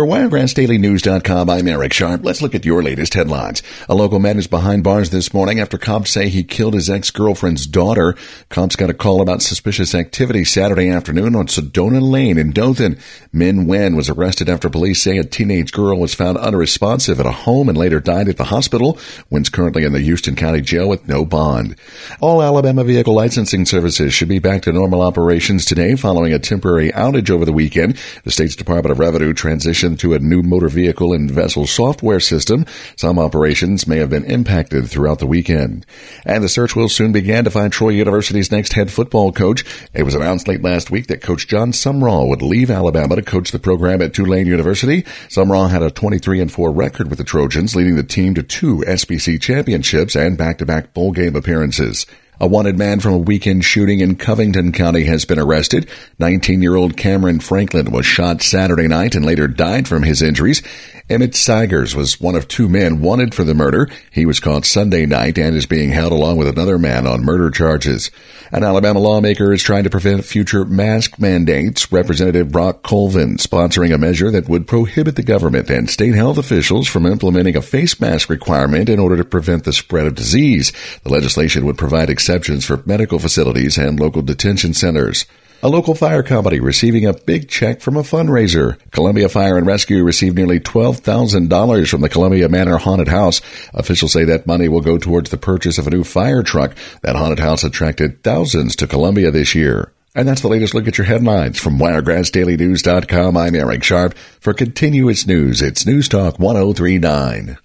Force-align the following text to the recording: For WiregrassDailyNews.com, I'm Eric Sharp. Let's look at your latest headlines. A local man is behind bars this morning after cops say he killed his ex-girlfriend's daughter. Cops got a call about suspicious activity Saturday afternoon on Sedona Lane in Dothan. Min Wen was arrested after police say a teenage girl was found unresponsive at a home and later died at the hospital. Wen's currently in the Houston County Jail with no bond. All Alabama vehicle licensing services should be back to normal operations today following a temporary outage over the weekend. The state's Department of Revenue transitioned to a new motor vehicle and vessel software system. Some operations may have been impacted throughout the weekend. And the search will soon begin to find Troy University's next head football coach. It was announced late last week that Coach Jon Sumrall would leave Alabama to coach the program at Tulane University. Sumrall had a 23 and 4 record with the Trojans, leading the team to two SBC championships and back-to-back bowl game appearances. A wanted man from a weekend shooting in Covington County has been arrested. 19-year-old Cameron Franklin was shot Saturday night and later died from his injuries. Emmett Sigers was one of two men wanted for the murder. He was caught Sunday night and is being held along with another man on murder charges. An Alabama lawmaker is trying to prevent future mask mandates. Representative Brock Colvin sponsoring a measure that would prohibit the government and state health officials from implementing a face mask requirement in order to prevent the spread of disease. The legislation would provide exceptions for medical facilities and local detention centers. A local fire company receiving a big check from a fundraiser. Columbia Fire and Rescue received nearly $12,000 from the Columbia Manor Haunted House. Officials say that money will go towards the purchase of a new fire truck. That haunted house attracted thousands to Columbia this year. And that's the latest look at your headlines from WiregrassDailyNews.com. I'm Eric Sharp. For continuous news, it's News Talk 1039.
For 0.00 0.06
WiregrassDailyNews.com, 0.06 1.50
I'm 1.50 1.68
Eric 1.68 1.92
Sharp. 1.92 2.24
Let's 2.24 2.40
look 2.40 2.54
at 2.54 2.64
your 2.64 2.82
latest 2.82 3.12
headlines. 3.12 3.62
A 3.86 3.94
local 3.94 4.18
man 4.18 4.38
is 4.38 4.46
behind 4.46 4.82
bars 4.82 5.10
this 5.10 5.34
morning 5.34 5.60
after 5.60 5.76
cops 5.76 6.10
say 6.10 6.30
he 6.30 6.42
killed 6.42 6.72
his 6.72 6.88
ex-girlfriend's 6.88 7.66
daughter. 7.66 8.16
Cops 8.48 8.76
got 8.76 8.88
a 8.88 8.94
call 8.94 9.20
about 9.20 9.42
suspicious 9.42 9.94
activity 9.94 10.42
Saturday 10.42 10.88
afternoon 10.88 11.36
on 11.36 11.48
Sedona 11.48 12.00
Lane 12.00 12.38
in 12.38 12.50
Dothan. 12.50 12.98
Min 13.30 13.66
Wen 13.66 13.94
was 13.94 14.08
arrested 14.08 14.48
after 14.48 14.70
police 14.70 15.02
say 15.02 15.18
a 15.18 15.22
teenage 15.22 15.70
girl 15.70 16.00
was 16.00 16.14
found 16.14 16.38
unresponsive 16.38 17.20
at 17.20 17.26
a 17.26 17.30
home 17.30 17.68
and 17.68 17.76
later 17.76 18.00
died 18.00 18.30
at 18.30 18.38
the 18.38 18.44
hospital. 18.44 18.98
Wen's 19.28 19.50
currently 19.50 19.84
in 19.84 19.92
the 19.92 20.00
Houston 20.00 20.34
County 20.34 20.62
Jail 20.62 20.88
with 20.88 21.08
no 21.08 21.26
bond. 21.26 21.76
All 22.22 22.42
Alabama 22.42 22.84
vehicle 22.84 23.12
licensing 23.12 23.66
services 23.66 24.14
should 24.14 24.28
be 24.30 24.38
back 24.38 24.62
to 24.62 24.72
normal 24.72 25.02
operations 25.02 25.66
today 25.66 25.94
following 25.94 26.32
a 26.32 26.38
temporary 26.38 26.90
outage 26.92 27.28
over 27.28 27.44
the 27.44 27.52
weekend. 27.52 27.98
The 28.24 28.30
state's 28.30 28.56
Department 28.56 28.92
of 28.92 28.98
Revenue 28.98 29.34
transitioned 29.34 29.89
to 29.98 30.14
a 30.14 30.18
new 30.18 30.42
motor 30.42 30.68
vehicle 30.68 31.12
and 31.12 31.30
vessel 31.30 31.66
software 31.66 32.20
system. 32.20 32.66
Some 32.96 33.18
operations 33.18 33.86
may 33.86 33.98
have 33.98 34.10
been 34.10 34.24
impacted 34.24 34.88
throughout 34.88 35.18
the 35.18 35.26
weekend. 35.26 35.86
And 36.24 36.42
the 36.42 36.48
search 36.48 36.76
will 36.76 36.88
soon 36.88 37.12
begin 37.12 37.44
to 37.44 37.50
find 37.50 37.72
Troy 37.72 37.90
University's 37.90 38.50
next 38.50 38.72
head 38.72 38.90
football 38.90 39.32
coach. 39.32 39.64
It 39.94 40.02
was 40.02 40.14
announced 40.14 40.48
late 40.48 40.62
last 40.62 40.90
week 40.90 41.06
that 41.08 41.22
Coach 41.22 41.48
Jon 41.48 41.72
Sumrall 41.72 42.28
would 42.28 42.42
leave 42.42 42.70
Alabama 42.70 43.16
to 43.16 43.22
coach 43.22 43.50
the 43.50 43.58
program 43.58 44.02
at 44.02 44.14
Tulane 44.14 44.46
University. 44.46 45.02
Sumrall 45.28 45.70
had 45.70 45.82
a 45.82 45.90
23 45.90 46.40
and 46.40 46.52
4 46.52 46.70
record 46.72 47.08
with 47.08 47.18
the 47.18 47.24
Trojans, 47.24 47.74
leading 47.76 47.96
the 47.96 48.02
team 48.02 48.34
to 48.34 48.42
two 48.42 48.84
SBC 48.86 49.40
championships 49.40 50.16
and 50.16 50.38
back-to-back 50.38 50.94
bowl 50.94 51.12
game 51.12 51.36
appearances. 51.36 52.06
A 52.42 52.46
wanted 52.46 52.78
man 52.78 53.00
from 53.00 53.12
a 53.12 53.18
weekend 53.18 53.66
shooting 53.66 54.00
in 54.00 54.16
Covington 54.16 54.72
County 54.72 55.04
has 55.04 55.26
been 55.26 55.38
arrested. 55.38 55.90
19-year-old 56.20 56.96
Cameron 56.96 57.38
Franklin 57.38 57.92
was 57.92 58.06
shot 58.06 58.40
Saturday 58.40 58.88
night 58.88 59.14
and 59.14 59.26
later 59.26 59.46
died 59.46 59.86
from 59.86 60.04
his 60.04 60.22
injuries. 60.22 60.62
Emmett 61.10 61.32
Sigers 61.32 61.92
was 61.92 62.20
one 62.20 62.36
of 62.36 62.46
two 62.46 62.68
men 62.68 63.00
wanted 63.00 63.34
for 63.34 63.42
the 63.42 63.52
murder. 63.52 63.88
He 64.12 64.24
was 64.24 64.38
caught 64.38 64.64
Sunday 64.64 65.06
night 65.06 65.38
and 65.38 65.56
is 65.56 65.66
being 65.66 65.90
held 65.90 66.12
along 66.12 66.36
with 66.36 66.46
another 66.46 66.78
man 66.78 67.04
on 67.04 67.24
murder 67.24 67.50
charges. 67.50 68.12
An 68.52 68.62
Alabama 68.62 69.00
lawmaker 69.00 69.52
is 69.52 69.60
trying 69.60 69.82
to 69.82 69.90
prevent 69.90 70.24
future 70.24 70.64
mask 70.64 71.18
mandates. 71.18 71.90
Representative 71.90 72.52
Brock 72.52 72.84
Colvin 72.84 73.38
sponsoring 73.38 73.92
a 73.92 73.98
measure 73.98 74.30
that 74.30 74.48
would 74.48 74.68
prohibit 74.68 75.16
the 75.16 75.24
government 75.24 75.68
and 75.68 75.90
state 75.90 76.14
health 76.14 76.38
officials 76.38 76.86
from 76.86 77.06
implementing 77.06 77.56
a 77.56 77.62
face 77.62 78.00
mask 78.00 78.30
requirement 78.30 78.88
in 78.88 79.00
order 79.00 79.16
to 79.16 79.24
prevent 79.24 79.64
the 79.64 79.72
spread 79.72 80.06
of 80.06 80.14
disease. 80.14 80.72
The 81.02 81.10
legislation 81.10 81.66
would 81.66 81.76
provide 81.76 82.08
exceptions 82.08 82.64
for 82.64 82.84
medical 82.86 83.18
facilities 83.18 83.76
and 83.78 83.98
local 83.98 84.22
detention 84.22 84.74
centers. 84.74 85.26
A 85.62 85.68
local 85.68 85.94
fire 85.94 86.22
company 86.22 86.58
receiving 86.58 87.04
a 87.04 87.12
big 87.12 87.50
check 87.50 87.82
from 87.82 87.94
a 87.98 88.02
fundraiser. 88.02 88.78
Columbia 88.92 89.28
Fire 89.28 89.58
and 89.58 89.66
Rescue 89.66 90.02
received 90.02 90.34
nearly 90.34 90.58
$12,000 90.58 91.90
from 91.90 92.00
the 92.00 92.08
Columbia 92.08 92.48
Manor 92.48 92.78
Haunted 92.78 93.08
House. 93.08 93.42
Officials 93.74 94.14
say 94.14 94.24
that 94.24 94.46
money 94.46 94.68
will 94.68 94.80
go 94.80 94.96
towards 94.96 95.28
the 95.28 95.36
purchase 95.36 95.76
of 95.76 95.86
a 95.86 95.90
new 95.90 96.02
fire 96.02 96.42
truck. 96.42 96.74
That 97.02 97.14
haunted 97.14 97.40
house 97.40 97.62
attracted 97.62 98.22
thousands 98.22 98.74
to 98.76 98.86
Columbia 98.86 99.30
this 99.30 99.54
year. 99.54 99.92
And 100.14 100.26
that's 100.26 100.40
the 100.40 100.48
latest 100.48 100.72
look 100.72 100.88
at 100.88 100.96
your 100.96 101.06
headlines 101.06 101.60
from 101.60 101.78
WiregrassDailyNews.com. 101.78 103.36
I'm 103.36 103.54
Eric 103.54 103.84
Sharp. 103.84 104.14
For 104.40 104.54
continuous 104.54 105.26
news, 105.26 105.60
it's 105.60 105.84
News 105.84 106.08
Talk 106.08 106.38
1039. 106.38 107.58